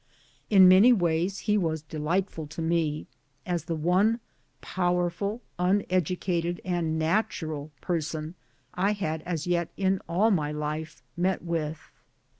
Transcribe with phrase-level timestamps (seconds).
[0.49, 3.05] In many ways he was delightful to me,
[3.45, 8.33] as the one * powerful uneducated' and natural person
[8.73, 11.79] I had as yet, in all my life, met with.